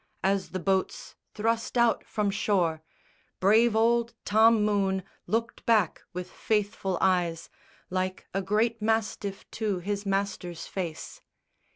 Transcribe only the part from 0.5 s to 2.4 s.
boats thrust out from